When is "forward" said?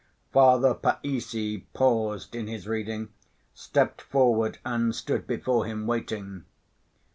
4.01-4.57